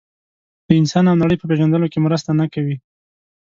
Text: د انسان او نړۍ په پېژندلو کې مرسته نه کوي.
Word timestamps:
د 0.67 0.69
انسان 0.81 1.05
او 1.07 1.15
نړۍ 1.23 1.35
په 1.39 1.45
پېژندلو 1.49 1.91
کې 1.91 1.99
مرسته 2.05 2.29
نه 2.39 2.45
کوي. 2.53 2.75